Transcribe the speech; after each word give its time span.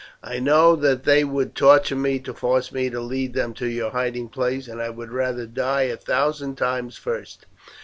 I 0.23 0.39
know 0.39 0.75
that 0.77 1.03
they 1.03 1.23
would 1.23 1.53
torture 1.53 1.95
me 1.95 2.17
to 2.21 2.33
force 2.33 2.71
me 2.71 2.89
to 2.89 2.99
lead 2.99 3.35
them 3.35 3.53
to 3.53 3.67
your 3.67 3.91
hiding 3.91 4.29
place, 4.29 4.67
and 4.67 4.81
I 4.81 4.89
would 4.89 5.11
rather 5.11 5.45
die 5.45 5.83
a 5.83 5.95
thousand 5.95 6.55
times 6.55 6.97
first. 6.97 7.45